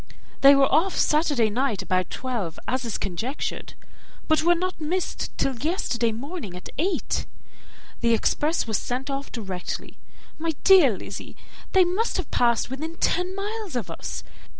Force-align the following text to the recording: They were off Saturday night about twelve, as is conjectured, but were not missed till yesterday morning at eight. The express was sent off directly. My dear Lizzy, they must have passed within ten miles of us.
They 0.41 0.55
were 0.55 0.65
off 0.65 0.97
Saturday 0.97 1.51
night 1.51 1.83
about 1.83 2.09
twelve, 2.09 2.57
as 2.67 2.83
is 2.85 2.97
conjectured, 2.97 3.75
but 4.27 4.41
were 4.41 4.55
not 4.55 4.81
missed 4.81 5.29
till 5.37 5.55
yesterday 5.57 6.11
morning 6.11 6.55
at 6.55 6.69
eight. 6.79 7.27
The 7.99 8.15
express 8.15 8.65
was 8.65 8.79
sent 8.79 9.11
off 9.11 9.31
directly. 9.31 9.99
My 10.39 10.55
dear 10.63 10.97
Lizzy, 10.97 11.35
they 11.73 11.83
must 11.83 12.17
have 12.17 12.31
passed 12.31 12.71
within 12.71 12.95
ten 12.97 13.35
miles 13.35 13.75
of 13.75 13.91
us. 13.91 14.23